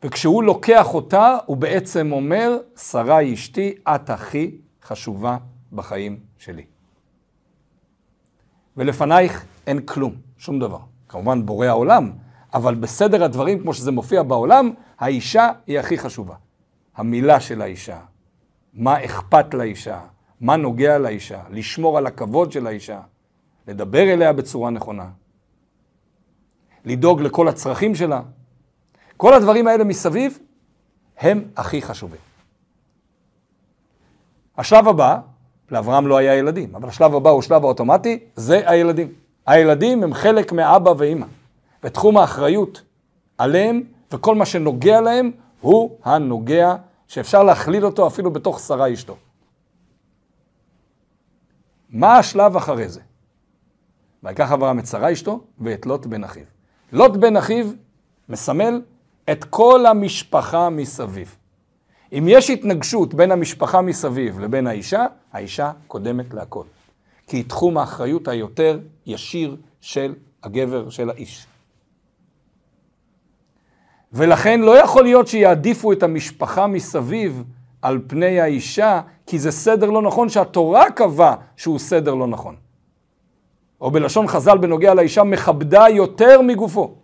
וכשהוא 0.02 0.42
לוקח 0.42 0.94
אותה, 0.94 1.38
הוא 1.46 1.56
בעצם 1.56 2.12
אומר, 2.12 2.58
שרה 2.76 3.32
אשתי, 3.32 3.74
את 3.88 4.10
הכי 4.10 4.58
חשובה 4.82 5.36
בחיים 5.72 6.20
שלי. 6.38 6.64
ולפנייך 8.76 9.44
אין 9.68 9.80
כלום, 9.80 10.14
שום 10.38 10.58
דבר. 10.58 10.78
כמובן 11.08 11.46
בורא 11.46 11.66
העולם, 11.66 12.12
אבל 12.54 12.74
בסדר 12.74 13.24
הדברים, 13.24 13.60
כמו 13.60 13.74
שזה 13.74 13.90
מופיע 13.92 14.22
בעולם, 14.22 14.70
האישה 14.98 15.50
היא 15.66 15.78
הכי 15.78 15.98
חשובה. 15.98 16.34
המילה 16.96 17.40
של 17.40 17.62
האישה, 17.62 18.00
מה 18.74 19.04
אכפת 19.04 19.54
לאישה, 19.54 20.00
מה 20.40 20.56
נוגע 20.56 20.98
לאישה, 20.98 21.42
לשמור 21.50 21.98
על 21.98 22.06
הכבוד 22.06 22.52
של 22.52 22.66
האישה, 22.66 23.00
לדבר 23.68 24.02
אליה 24.02 24.32
בצורה 24.32 24.70
נכונה, 24.70 25.08
לדאוג 26.84 27.20
לכל 27.20 27.48
הצרכים 27.48 27.94
שלה. 27.94 28.20
כל 29.16 29.34
הדברים 29.34 29.68
האלה 29.68 29.84
מסביב 29.84 30.38
הם 31.18 31.44
הכי 31.56 31.82
חשובים. 31.82 32.20
השלב 34.58 34.88
הבא, 34.88 35.20
לאברהם 35.70 36.06
לא 36.06 36.16
היה 36.16 36.34
ילדים, 36.34 36.74
אבל 36.74 36.88
השלב 36.88 37.14
הבא 37.14 37.30
הוא 37.30 37.42
שלב 37.42 37.64
האוטומטי, 37.64 38.18
זה 38.36 38.70
הילדים. 38.70 39.27
הילדים 39.48 40.02
הם 40.02 40.14
חלק 40.14 40.52
מאבא 40.52 40.92
ואימא, 40.98 41.26
ותחום 41.84 42.16
האחריות 42.16 42.82
עליהם 43.38 43.82
וכל 44.12 44.34
מה 44.34 44.46
שנוגע 44.46 45.00
להם 45.00 45.30
הוא 45.60 45.98
הנוגע 46.04 46.76
שאפשר 47.08 47.42
להכליל 47.42 47.86
אותו 47.86 48.06
אפילו 48.06 48.30
בתוך 48.30 48.60
שרה 48.60 48.92
אשתו. 48.92 49.16
מה 51.90 52.18
השלב 52.18 52.56
אחרי 52.56 52.88
זה? 52.88 53.00
ויקח 54.22 54.52
אברהם 54.52 54.78
את 54.78 54.86
שרה 54.86 55.12
אשתו 55.12 55.40
ואת 55.58 55.86
לוט 55.86 56.06
בן 56.06 56.24
אחיו. 56.24 56.44
לוט 56.92 57.16
בן 57.16 57.36
אחיו 57.36 57.66
מסמל 58.28 58.82
את 59.32 59.44
כל 59.44 59.86
המשפחה 59.86 60.70
מסביב. 60.70 61.36
אם 62.12 62.24
יש 62.28 62.50
התנגשות 62.50 63.14
בין 63.14 63.32
המשפחה 63.32 63.82
מסביב 63.82 64.40
לבין 64.40 64.66
האישה, 64.66 65.06
האישה 65.32 65.72
קודמת 65.86 66.34
להכל. 66.34 66.64
כי 67.28 67.36
היא 67.36 67.44
תחום 67.44 67.78
האחריות 67.78 68.28
היותר 68.28 68.78
ישיר 69.06 69.56
של 69.80 70.14
הגבר, 70.42 70.90
של 70.90 71.10
האיש. 71.10 71.46
ולכן 74.12 74.60
לא 74.60 74.78
יכול 74.78 75.02
להיות 75.02 75.28
שיעדיפו 75.28 75.92
את 75.92 76.02
המשפחה 76.02 76.66
מסביב 76.66 77.44
על 77.82 78.00
פני 78.06 78.40
האישה, 78.40 79.00
כי 79.26 79.38
זה 79.38 79.50
סדר 79.50 79.90
לא 79.90 80.02
נכון 80.02 80.28
שהתורה 80.28 80.90
קבעה 80.90 81.36
שהוא 81.56 81.78
סדר 81.78 82.14
לא 82.14 82.26
נכון. 82.26 82.56
או 83.80 83.90
בלשון 83.90 84.28
חז"ל 84.28 84.58
בנוגע 84.58 84.94
לאישה, 84.94 85.24
מכבדה 85.24 85.84
יותר 85.88 86.42
מגופו. 86.42 86.94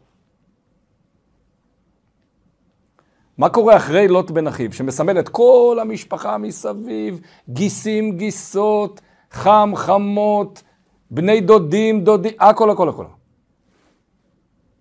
מה 3.39 3.49
קורה 3.49 3.77
אחרי 3.77 4.09
לוט 4.09 4.31
בן 4.31 4.47
אחיו, 4.47 4.73
שמסמל 4.73 5.19
את 5.19 5.29
כל 5.29 5.79
המשפחה 5.81 6.39
מסביב, 6.39 7.21
גיסים, 7.49 8.17
גיסות, 8.17 9.01
חם, 9.35 9.73
חמות, 9.77 10.63
בני 11.11 11.41
דודים, 11.41 12.05
דודים, 12.05 12.33
הכל, 12.41 12.71
הכל, 12.71 12.89
הכל. 12.89 13.05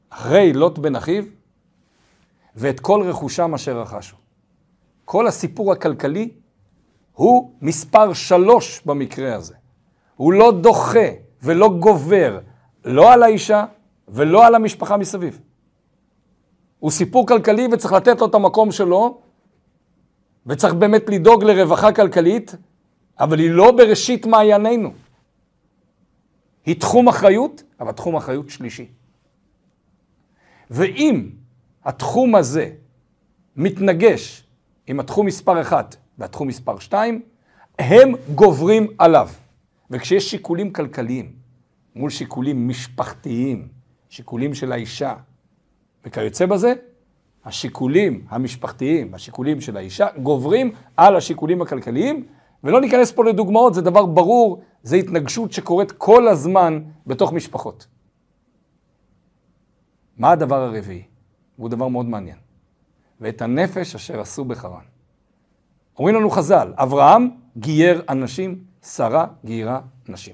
אחרי 0.10 0.54
לוט 0.54 0.78
בן 0.78 0.96
אחיו, 0.96 1.24
ואת 2.56 2.80
כל 2.80 3.04
רכושם 3.06 3.54
אשר 3.54 3.82
רכשו. 3.82 4.16
כל 5.06 5.28
הסיפור 5.28 5.72
הכלכלי 5.72 6.30
הוא 7.14 7.52
מספר 7.62 8.14
שלוש 8.14 8.82
במקרה 8.86 9.36
הזה. 9.36 9.56
הוא 10.16 10.34
לא 10.34 10.52
דוחה 10.62 11.08
ולא 11.44 11.70
גובר, 11.80 12.40
לא 12.86 13.14
על 13.14 13.24
האישה 13.24 13.66
ולא 14.08 14.46
על 14.46 14.56
המשפחה 14.56 14.98
מסביב. 14.98 15.40
הוא 16.80 16.92
סיפור 16.92 17.28
כלכלי 17.28 17.68
וצריך 17.72 17.94
לתת 17.94 18.20
לו 18.22 18.28
את 18.28 18.36
המקום 18.36 18.72
שלו, 18.72 19.22
וצריך 20.46 20.74
באמת 20.74 21.10
לדאוג 21.10 21.44
לרווחה 21.44 21.92
כלכלית, 21.92 22.56
אבל 23.20 23.40
היא 23.40 23.50
לא 23.52 23.72
בראשית 23.72 24.26
מעיינינו. 24.26 24.94
היא 26.66 26.80
תחום 26.80 27.08
אחריות, 27.08 27.64
אבל 27.80 27.92
תחום 27.92 28.16
אחריות 28.16 28.50
שלישי. 28.50 28.88
ואם 30.70 31.30
התחום 31.86 32.36
הזה 32.36 32.70
מתנגש 33.56 34.44
עם 34.88 35.00
התחום 35.00 35.26
מספר 35.26 35.62
1 35.62 35.96
והתחום 36.18 36.48
מספר 36.48 36.80
2, 36.80 37.22
הם 37.80 38.12
גוברים 38.36 38.88
עליו. 38.98 39.30
וכשיש 39.92 40.32
שיקולים 40.32 40.74
כלכליים 40.74 41.32
מול 41.96 42.10
שיקולים 42.10 42.68
משפחתיים, 42.68 43.68
שיקולים 44.10 44.54
של 44.54 44.72
האישה, 44.72 45.16
וכיוצא 46.06 46.46
בזה, 46.46 46.74
השיקולים 47.46 48.26
המשפחתיים, 48.30 49.14
השיקולים 49.14 49.62
של 49.62 49.78
האישה, 49.78 50.08
גוברים 50.24 50.74
על 50.98 51.16
השיקולים 51.16 51.62
הכלכליים, 51.62 52.26
ולא 52.64 52.82
ניכנס 52.82 53.12
פה 53.12 53.26
לדוגמאות, 53.26 53.74
זה 53.74 53.82
דבר 53.82 54.06
ברור, 54.06 54.62
זה 54.84 54.96
התנגשות 54.96 55.52
שקורית 55.52 55.92
כל 55.92 56.28
הזמן 56.28 56.84
בתוך 57.08 57.34
משפחות. 57.34 57.88
מה 60.18 60.32
הדבר 60.32 60.62
הרביעי? 60.62 61.04
והוא 61.58 61.70
דבר 61.70 61.88
מאוד 61.88 62.06
מעניין. 62.06 62.38
ואת 63.22 63.42
הנפש 63.42 63.96
אשר 63.96 64.22
עשו 64.22 64.46
בחרן. 64.46 64.84
אומרים 66.00 66.16
לנו 66.16 66.30
חז"ל, 66.30 66.74
אברהם 66.76 67.30
גייר 67.58 68.02
אנשים, 68.10 68.64
שרה 68.82 69.28
גיירה 69.46 69.82
נשים. 70.10 70.34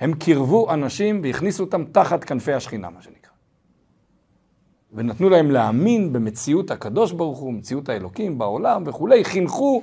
הם 0.00 0.14
קירבו 0.14 0.72
אנשים 0.72 1.20
והכניסו 1.22 1.64
אותם 1.64 1.84
תחת 1.84 2.24
כנפי 2.24 2.52
השכינה, 2.52 2.90
מה 2.90 3.02
שנקרא. 3.02 3.30
ונתנו 4.92 5.28
להם 5.28 5.50
להאמין 5.50 6.12
במציאות 6.12 6.70
הקדוש 6.70 7.12
ברוך 7.12 7.38
הוא, 7.38 7.52
מציאות 7.52 7.88
האלוקים 7.88 8.38
בעולם 8.38 8.82
וכולי, 8.86 9.24
חינכו 9.24 9.82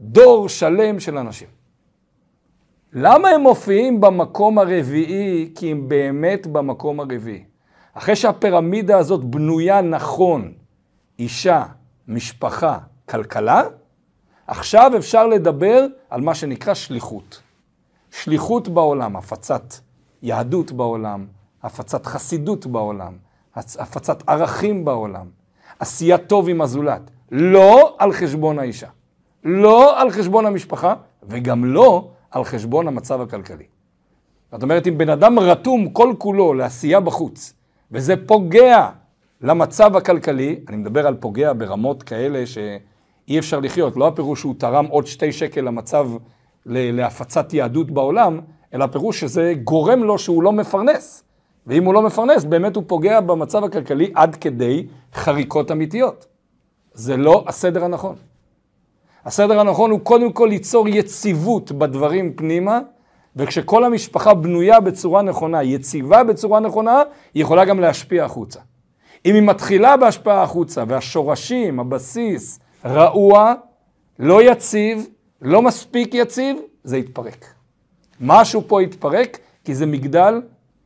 דור 0.00 0.48
שלם 0.48 1.00
של 1.00 1.18
אנשים. 1.18 1.48
למה 2.92 3.28
הם 3.28 3.40
מופיעים 3.40 4.00
במקום 4.00 4.58
הרביעי? 4.58 5.52
כי 5.54 5.70
הם 5.70 5.88
באמת 5.88 6.46
במקום 6.46 7.00
הרביעי. 7.00 7.44
אחרי 7.94 8.16
שהפירמידה 8.16 8.98
הזאת 8.98 9.24
בנויה 9.24 9.80
נכון, 9.80 10.52
אישה, 11.18 11.64
משפחה, 12.08 12.78
כלכלה, 13.08 13.62
עכשיו 14.46 14.92
אפשר 14.96 15.26
לדבר 15.26 15.86
על 16.10 16.20
מה 16.20 16.34
שנקרא 16.34 16.74
שליחות. 16.74 17.42
שליחות 18.10 18.68
בעולם, 18.68 19.16
הפצת 19.16 19.74
יהדות 20.22 20.72
בעולם, 20.72 21.26
הפצת 21.62 22.06
חסידות 22.06 22.66
בעולם, 22.66 23.16
הפצת 23.56 24.28
ערכים 24.28 24.84
בעולם, 24.84 25.26
עשיית 25.78 26.26
טוב 26.26 26.48
עם 26.48 26.60
הזולת, 26.60 27.10
לא 27.30 27.96
על 27.98 28.12
חשבון 28.12 28.58
האישה, 28.58 28.88
לא 29.44 30.00
על 30.00 30.10
חשבון 30.10 30.46
המשפחה 30.46 30.94
וגם 31.22 31.64
לא 31.64 32.08
על 32.30 32.44
חשבון 32.44 32.88
המצב 32.88 33.20
הכלכלי. 33.20 33.64
זאת 34.52 34.62
אומרת, 34.62 34.86
אם 34.86 34.98
בן 34.98 35.10
אדם 35.10 35.38
רתום 35.38 35.90
כל 35.90 36.14
כולו 36.18 36.54
לעשייה 36.54 37.00
בחוץ, 37.00 37.54
וזה 37.92 38.14
פוגע 38.26 38.88
למצב 39.40 39.96
הכלכלי, 39.96 40.60
אני 40.68 40.76
מדבר 40.76 41.06
על 41.06 41.14
פוגע 41.14 41.52
ברמות 41.52 42.02
כאלה 42.02 42.46
שאי 42.46 43.38
אפשר 43.38 43.60
לחיות, 43.60 43.96
לא 43.96 44.08
הפירוש 44.08 44.40
שהוא 44.40 44.54
תרם 44.58 44.86
עוד 44.86 45.06
שתי 45.06 45.32
שקל 45.32 45.60
למצב 45.60 46.10
להפצת 46.66 47.54
יהדות 47.54 47.90
בעולם, 47.90 48.40
אלא 48.74 48.84
הפירוש 48.84 49.20
שזה 49.20 49.54
גורם 49.64 50.04
לו 50.04 50.18
שהוא 50.18 50.42
לא 50.42 50.52
מפרנס. 50.52 51.24
ואם 51.66 51.84
הוא 51.84 51.94
לא 51.94 52.02
מפרנס, 52.02 52.44
באמת 52.44 52.76
הוא 52.76 52.84
פוגע 52.86 53.20
במצב 53.20 53.64
הכלכלי 53.64 54.10
עד 54.14 54.36
כדי 54.36 54.86
חריקות 55.14 55.70
אמיתיות. 55.70 56.26
זה 56.92 57.16
לא 57.16 57.44
הסדר 57.46 57.84
הנכון. 57.84 58.16
הסדר 59.28 59.60
הנכון 59.60 59.90
הוא 59.90 60.00
קודם 60.00 60.32
כל 60.32 60.46
ליצור 60.50 60.88
יציבות 60.88 61.72
בדברים 61.72 62.32
פנימה, 62.32 62.80
וכשכל 63.36 63.84
המשפחה 63.84 64.34
בנויה 64.34 64.80
בצורה 64.80 65.22
נכונה, 65.22 65.62
יציבה 65.62 66.24
בצורה 66.24 66.60
נכונה, 66.60 67.02
היא 67.34 67.42
יכולה 67.42 67.64
גם 67.64 67.80
להשפיע 67.80 68.24
החוצה. 68.24 68.60
אם 69.26 69.34
היא 69.34 69.42
מתחילה 69.42 69.96
בהשפעה 69.96 70.42
החוצה, 70.42 70.84
והשורשים, 70.88 71.80
הבסיס, 71.80 72.60
רעוע, 72.84 73.54
לא 74.18 74.42
יציב, 74.42 75.06
לא 75.42 75.62
מספיק 75.62 76.14
יציב, 76.14 76.56
זה 76.84 76.98
יתפרק. 76.98 77.44
משהו 78.20 78.62
פה 78.66 78.82
יתפרק, 78.82 79.38
כי 79.64 79.74
זה 79.74 79.86
מגדל 79.86 80.40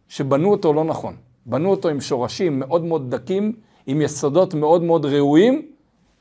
שבנו 0.08 0.50
אותו 0.50 0.72
לא 0.72 0.84
נכון. 0.84 1.14
בנו 1.46 1.70
אותו 1.70 1.88
עם 1.88 2.00
שורשים 2.00 2.58
מאוד 2.58 2.84
מאוד 2.84 3.14
דקים, 3.14 3.52
עם 3.86 4.00
יסודות 4.00 4.54
מאוד 4.54 4.82
מאוד 4.82 5.06
ראויים, 5.06 5.71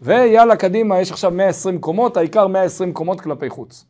ויאללה, 0.01 0.55
קדימה, 0.55 0.99
יש 0.99 1.11
עכשיו 1.11 1.31
120 1.31 1.81
קומות, 1.81 2.17
העיקר 2.17 2.47
120 2.47 2.93
קומות 2.93 3.21
כלפי 3.21 3.49
חוץ. 3.49 3.85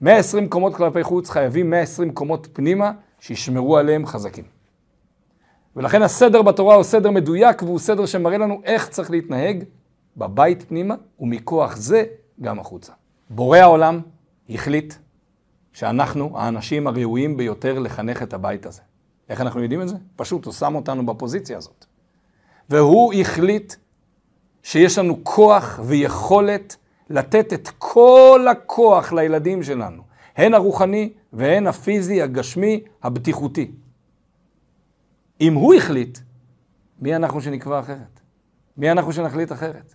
120 0.00 0.48
קומות 0.48 0.74
כלפי 0.74 1.02
חוץ, 1.02 1.30
חייבים 1.30 1.70
120 1.70 2.12
קומות 2.12 2.48
פנימה, 2.52 2.92
שישמרו 3.20 3.76
עליהם 3.76 4.06
חזקים. 4.06 4.44
ולכן 5.76 6.02
הסדר 6.02 6.42
בתורה 6.42 6.74
הוא 6.74 6.82
סדר 6.82 7.10
מדויק, 7.10 7.62
והוא 7.62 7.78
סדר 7.78 8.06
שמראה 8.06 8.38
לנו 8.38 8.60
איך 8.64 8.88
צריך 8.88 9.10
להתנהג 9.10 9.64
בבית 10.16 10.64
פנימה, 10.68 10.94
ומכוח 11.20 11.76
זה 11.76 12.04
גם 12.40 12.58
החוצה. 12.58 12.92
בורא 13.30 13.58
העולם 13.58 14.00
החליט 14.50 14.94
שאנחנו 15.72 16.38
האנשים 16.38 16.86
הראויים 16.86 17.36
ביותר 17.36 17.78
לחנך 17.78 18.22
את 18.22 18.34
הבית 18.34 18.66
הזה. 18.66 18.80
איך 19.28 19.40
אנחנו 19.40 19.62
יודעים 19.62 19.82
את 19.82 19.88
זה? 19.88 19.96
פשוט, 20.16 20.44
הוא 20.44 20.52
שם 20.52 20.74
אותנו 20.74 21.06
בפוזיציה 21.06 21.58
הזאת. 21.58 21.84
והוא 22.70 23.14
החליט 23.14 23.74
שיש 24.62 24.98
לנו 24.98 25.18
כוח 25.22 25.80
ויכולת 25.84 26.76
לתת 27.10 27.52
את 27.52 27.68
כל 27.78 28.46
הכוח 28.50 29.12
לילדים 29.12 29.62
שלנו, 29.62 30.02
הן 30.36 30.54
הרוחני 30.54 31.12
והן 31.32 31.66
הפיזי, 31.66 32.22
הגשמי, 32.22 32.80
הבטיחותי. 33.02 33.70
אם 35.40 35.54
הוא 35.54 35.74
החליט, 35.74 36.18
מי 36.98 37.16
אנחנו 37.16 37.40
שנקבע 37.40 37.80
אחרת? 37.80 38.20
מי 38.76 38.90
אנחנו 38.90 39.12
שנחליט 39.12 39.52
אחרת? 39.52 39.94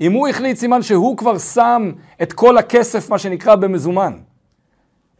אם 0.00 0.12
הוא 0.12 0.28
החליט, 0.28 0.56
סימן 0.56 0.82
שהוא 0.82 1.16
כבר 1.16 1.38
שם 1.38 1.92
את 2.22 2.32
כל 2.32 2.58
הכסף, 2.58 3.10
מה 3.10 3.18
שנקרא, 3.18 3.54
במזומן. 3.54 4.18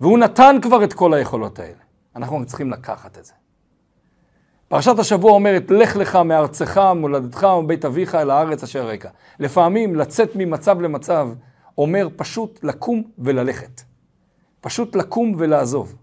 והוא 0.01 0.19
נתן 0.19 0.57
כבר 0.63 0.85
את 0.85 0.93
כל 0.93 1.15
היכולות 1.15 1.59
האלה. 1.59 1.83
אנחנו 2.17 2.47
צריכים 2.47 2.71
לקחת 2.71 3.19
את 3.19 3.25
זה. 3.25 3.33
פרשת 4.73 4.99
השבוע 4.99 5.33
אומרת, 5.33 5.71
לך 5.71 5.97
לך 5.97 6.17
מארצך, 6.17 6.81
מולדתך 6.97 7.47
ומבית 7.59 7.85
אביך 7.85 8.15
אל 8.15 8.31
הארץ 8.31 8.63
אשר 8.63 8.87
רקע. 8.87 9.09
לפעמים 9.39 9.97
לצאת 9.97 10.31
ממצב 10.35 10.81
למצב 10.81 11.29
אומר 11.79 12.09
פשוט 12.17 12.61
לקום 12.63 13.03
וללכת. 13.19 13.81
פשוט 14.61 14.97
לקום 14.97 15.35
ולעזוב. 15.39 15.95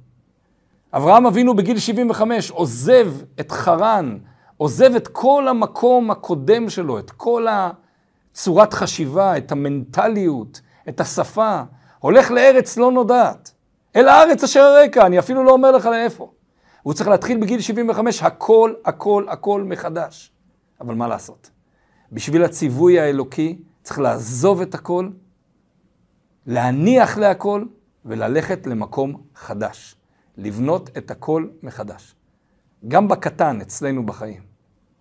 אברהם 0.94 1.26
אבינו 1.26 1.56
בגיל 1.56 1.80
75 1.80 2.52
עוזב 2.52 3.14
את 3.40 3.52
חרן, 3.52 4.18
עוזב 4.58 4.96
את 4.96 5.08
כל 5.08 5.48
המקום 5.48 6.12
הקודם 6.12 6.70
שלו, 6.70 7.00
את 7.00 7.12
כל 7.12 7.48
הצורת 7.50 8.74
חשיבה, 8.74 9.38
את 9.38 9.52
המנטליות, 9.52 10.62
את 10.90 11.00
השפה, 11.00 11.62
הולך 12.00 12.32
לארץ 12.32 12.78
לא 12.78 12.92
נודעת, 12.92 13.52
אל 13.96 14.08
הארץ 14.08 14.44
אשר 14.44 14.62
הרקע, 14.62 15.06
אני 15.06 15.20
אפילו 15.20 15.44
לא 15.44 15.52
אומר 15.52 15.72
לך 15.72 15.86
לאיפה. 15.86 16.32
הוא 16.82 16.94
צריך 16.94 17.10
להתחיל 17.10 17.42
בגיל 17.42 17.62
75 17.62 18.24
הכל, 18.24 18.74
הכל, 18.86 19.26
הכל 19.30 19.64
מחדש. 19.64 20.32
אבל 20.82 20.96
מה 20.96 21.08
לעשות? 21.08 21.50
בשביל 22.12 22.44
הציווי 22.44 23.00
האלוקי 23.00 23.62
צריך 23.84 24.00
לעזוב 24.00 24.62
את 24.62 24.76
הכל, 24.76 25.10
להניח 26.46 27.18
להכל 27.18 27.66
וללכת 28.06 28.68
למקום 28.68 29.22
חדש. 29.36 29.96
לבנות 30.38 30.90
את 30.98 31.12
הכל 31.12 31.48
מחדש. 31.64 32.16
גם 32.88 33.08
בקטן, 33.08 33.62
אצלנו 33.62 34.06
בחיים. 34.06 34.42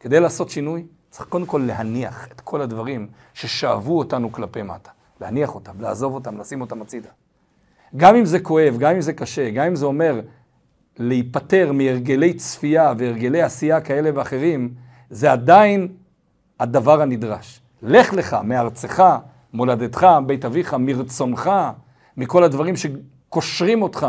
כדי 0.00 0.20
לעשות 0.20 0.50
שינוי, 0.50 0.86
צריך 1.10 1.28
קודם 1.28 1.46
כל 1.46 1.62
להניח 1.66 2.28
את 2.32 2.40
כל 2.40 2.60
הדברים 2.60 3.08
ששאבו 3.34 3.98
אותנו 3.98 4.32
כלפי 4.32 4.62
מטה. 4.62 4.90
להניח 5.20 5.54
אותם, 5.54 5.80
לעזוב 5.80 6.14
אותם, 6.14 6.40
לשים 6.40 6.60
אותם 6.60 6.82
הצידה. 6.82 7.08
גם 7.96 8.16
אם 8.16 8.24
זה 8.24 8.40
כואב, 8.40 8.76
גם 8.78 8.94
אם 8.94 9.00
זה 9.00 9.12
קשה, 9.12 9.50
גם 9.50 9.66
אם 9.66 9.76
זה 9.76 9.86
אומר 9.86 10.20
להיפטר 10.98 11.72
מהרגלי 11.72 12.34
צפייה 12.34 12.92
והרגלי 12.98 13.42
עשייה 13.42 13.80
כאלה 13.80 14.10
ואחרים, 14.14 14.74
זה 15.10 15.32
עדיין 15.32 15.88
הדבר 16.60 17.02
הנדרש. 17.02 17.60
לך 17.82 18.12
לך 18.12 18.36
מארצך, 18.44 19.04
מולדתך, 19.52 20.06
בית 20.26 20.44
אביך, 20.44 20.74
מרצונך, 20.74 21.50
מכל 22.16 22.44
הדברים 22.44 22.74
שקושרים 22.76 23.82
אותך 23.82 24.06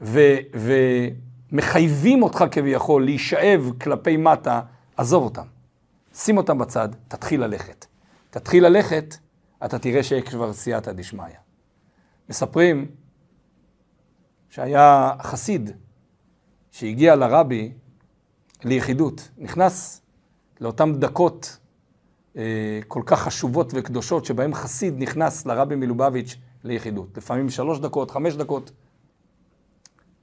ו- 0.00 0.36
ומחייבים 1.52 2.22
אותך 2.22 2.44
כביכול 2.50 3.04
להישאב 3.04 3.72
כלפי 3.80 4.16
מטה, 4.16 4.60
עזוב 4.96 5.24
אותם. 5.24 5.46
שים 6.14 6.36
אותם 6.36 6.58
בצד, 6.58 6.88
תתחיל 7.08 7.44
ללכת. 7.44 7.86
תתחיל 8.30 8.66
ללכת, 8.66 9.16
אתה 9.64 9.78
תראה 9.78 10.02
שיש 10.02 10.22
כבר 10.24 10.52
סייעתא 10.52 10.92
דשמיא. 10.92 11.24
מספרים 12.28 12.86
שהיה 14.50 15.12
חסיד 15.22 15.70
שהגיע 16.70 17.16
לרבי 17.16 17.72
ליחידות, 18.64 19.28
נכנס 19.38 20.02
לאותן 20.60 21.00
דקות 21.00 21.58
אה, 22.36 22.80
כל 22.88 23.02
כך 23.06 23.20
חשובות 23.22 23.72
וקדושות, 23.76 24.24
שבהן 24.24 24.54
חסיד 24.54 24.94
נכנס 24.98 25.46
לרבי 25.46 25.74
מלובביץ' 25.74 26.36
ליחידות. 26.64 27.16
לפעמים 27.16 27.50
שלוש 27.50 27.78
דקות, 27.78 28.10
חמש 28.10 28.34
דקות. 28.34 28.70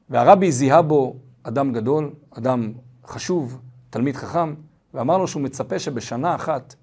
והרבי 0.09 0.51
זיהה 0.51 0.81
בו 0.81 1.15
אדם 1.43 1.73
גדול, 1.73 2.13
אדם 2.29 2.73
חשוב, 3.07 3.59
תלמיד 3.89 4.15
חכם, 4.15 4.53
ואמר 4.93 5.17
לו 5.17 5.27
שהוא 5.27 5.41
מצפה 5.41 5.79
שבשנה 5.79 6.35
אחת 6.35 6.75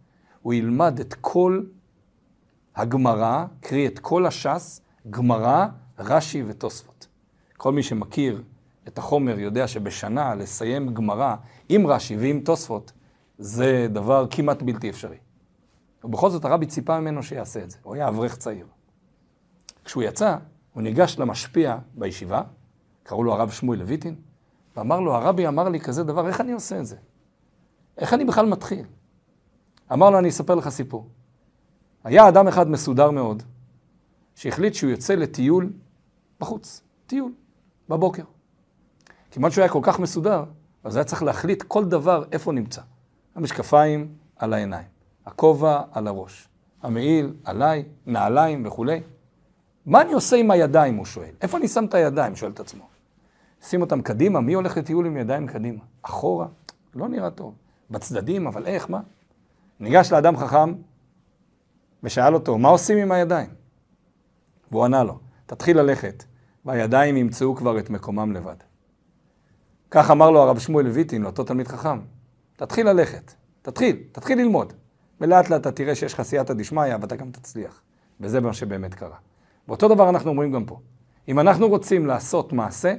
הוא 0.42 0.54
ילמד 0.54 1.00
את 1.00 1.14
כל 1.20 1.62
הגמרא, 2.76 3.44
קרי 3.60 3.86
את 3.86 3.98
כל 3.98 4.26
הש"ס, 4.26 4.80
גמרא, 5.10 5.66
רש"י 5.98 6.42
ותוספות. 6.46 7.06
כל 7.56 7.72
מי 7.72 7.82
שמכיר 7.82 8.42
את 8.88 8.98
החומר 8.98 9.38
יודע 9.38 9.68
שבשנה 9.68 10.34
לסיים 10.34 10.94
גמרא 10.94 11.36
עם 11.68 11.86
רש"י 11.86 12.16
ועם 12.16 12.40
תוספות 12.40 12.92
זה 13.38 13.86
דבר 13.92 14.26
כמעט 14.30 14.62
בלתי 14.62 14.90
אפשרי. 14.90 15.16
ובכל 16.04 16.30
זאת 16.30 16.44
הרבי 16.44 16.66
ציפה 16.66 17.00
ממנו 17.00 17.22
שיעשה 17.22 17.64
את 17.64 17.70
זה, 17.70 17.78
הוא 17.82 17.94
היה 17.94 18.08
אברך 18.08 18.36
צעיר. 18.36 18.66
כשהוא 19.84 20.02
יצא, 20.02 20.36
הוא 20.72 20.82
ניגש 20.82 21.18
למשפיע 21.18 21.78
בישיבה, 21.94 22.42
קראו 23.02 23.24
לו 23.24 23.32
הרב 23.32 23.50
שמואל 23.50 23.78
לויטין, 23.78 24.14
ואמר 24.76 25.00
לו, 25.00 25.14
הרבי 25.14 25.48
אמר 25.48 25.68
לי 25.68 25.80
כזה 25.80 26.04
דבר, 26.04 26.28
איך 26.28 26.40
אני 26.40 26.52
עושה 26.52 26.80
את 26.80 26.86
זה? 26.86 26.96
איך 27.98 28.14
אני 28.14 28.24
בכלל 28.24 28.46
מתחיל? 28.46 28.86
אמר 29.92 30.10
לו, 30.10 30.18
אני 30.18 30.28
אספר 30.28 30.54
לך 30.54 30.68
סיפור. 30.68 31.08
היה 32.04 32.28
אדם 32.28 32.48
אחד 32.48 32.70
מסודר 32.70 33.10
מאוד, 33.10 33.42
שהחליט 34.34 34.74
שהוא 34.74 34.90
יוצא 34.90 35.14
לטיול 35.14 35.72
בחוץ, 36.40 36.82
טיול, 37.06 37.32
בבוקר. 37.88 38.22
כיוון 39.34 39.50
שהוא 39.50 39.62
היה 39.62 39.72
כל 39.72 39.80
כך 39.82 40.00
מסודר, 40.00 40.44
אז 40.84 40.96
היה 40.96 41.04
צריך 41.04 41.22
להחליט 41.22 41.62
כל 41.62 41.84
דבר 41.84 42.24
איפה 42.32 42.52
נמצא. 42.52 42.80
המשקפיים 43.34 44.08
על 44.36 44.52
העיניים, 44.52 44.86
הכובע 45.26 45.82
על 45.92 46.06
הראש, 46.06 46.48
המעיל 46.82 47.34
עליי, 47.44 47.84
נעליים 48.06 48.66
וכולי. 48.66 49.00
מה 49.86 50.00
אני 50.00 50.12
עושה 50.12 50.36
עם 50.36 50.50
הידיים, 50.50 50.96
הוא 50.96 51.04
שואל. 51.04 51.30
איפה 51.42 51.58
אני 51.58 51.68
שם 51.68 51.84
את 51.84 51.94
הידיים, 51.94 52.36
שואל 52.36 52.50
את 52.50 52.60
עצמו. 52.60 52.84
שים 53.62 53.80
אותם 53.80 54.02
קדימה, 54.02 54.40
מי 54.40 54.52
הולך 54.52 54.76
לטיול 54.76 55.06
עם 55.06 55.16
ידיים 55.16 55.46
קדימה? 55.46 55.82
אחורה? 56.02 56.46
לא 56.94 57.08
נראה 57.08 57.30
טוב. 57.30 57.54
בצדדים, 57.90 58.46
אבל 58.46 58.66
איך, 58.66 58.90
מה? 58.90 59.00
ניגש 59.80 60.12
לאדם 60.12 60.36
חכם 60.36 60.74
ושאל 62.02 62.34
אותו, 62.34 62.58
מה 62.58 62.68
עושים 62.68 62.98
עם 62.98 63.12
הידיים? 63.12 63.50
והוא 64.70 64.84
ענה 64.84 65.04
לו, 65.04 65.18
תתחיל 65.46 65.78
ללכת, 65.78 66.24
והידיים 66.64 67.16
ימצאו 67.16 67.54
כבר 67.54 67.78
את 67.78 67.90
מקומם 67.90 68.32
לבד. 68.32 68.56
כך 69.94 70.10
אמר 70.10 70.30
לו 70.30 70.40
הרב 70.40 70.58
שמואל 70.58 70.86
לויטין, 70.86 71.22
לאותו 71.22 71.44
תלמיד 71.44 71.68
חכם, 71.68 71.98
תתחיל 72.56 72.88
ללכת, 72.88 73.32
תתחיל, 73.62 73.96
תתחיל 74.12 74.38
ללמוד. 74.38 74.72
ולאט 75.20 75.50
לאט 75.50 75.60
אתה 75.60 75.72
תראה 75.72 75.94
שיש 75.94 76.14
לך 76.14 76.22
סייעתא 76.22 76.54
דשמיא 76.54 76.96
ואתה 77.00 77.16
גם 77.16 77.30
תצליח. 77.30 77.80
וזה 78.20 78.40
מה 78.40 78.52
שבאמת 78.52 78.94
קרה. 78.94 79.16
ואותו 79.68 79.88
דבר 79.88 80.08
אנחנו 80.08 80.30
אומרים 80.30 80.52
גם 80.52 80.64
פה. 80.64 80.80
אם 81.28 81.40
אנחנו 81.40 81.68
רוצים 81.68 82.06
לעשות 82.06 82.52
מעשה, 82.52 82.94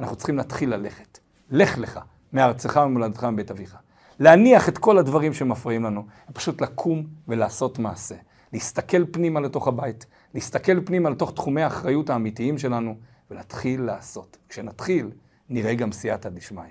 אנחנו 0.00 0.16
צריכים 0.16 0.36
להתחיל 0.36 0.74
ללכת. 0.74 1.18
לך 1.50 1.78
לך 1.78 2.00
מארצך 2.32 2.80
ומולדתך 2.86 3.24
מבית 3.24 3.50
אביך. 3.50 3.76
להניח 4.18 4.68
את 4.68 4.78
כל 4.78 4.98
הדברים 4.98 5.34
שמפריעים 5.34 5.84
לנו, 5.84 6.06
ופשוט 6.30 6.60
לקום 6.60 7.06
ולעשות 7.28 7.78
מעשה. 7.78 8.14
להסתכל 8.52 9.04
פנימה 9.10 9.40
לתוך 9.40 9.68
הבית, 9.68 10.06
להסתכל 10.34 10.84
פנימה 10.84 11.10
לתוך 11.10 11.32
תחומי 11.32 11.62
האחריות 11.62 12.10
האמיתיים 12.10 12.58
שלנו, 12.58 12.94
ולהתחיל 13.30 13.80
לעשות. 13.80 14.36
כשנתחיל, 14.48 15.10
נראה 15.48 15.74
גם 15.74 15.92
סייעתא 15.92 16.28
דשמיא. 16.28 16.62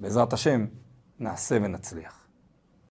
בעזרת 0.00 0.32
השם, 0.32 0.66
נעשה 1.18 1.58
ונצליח. 1.62 2.23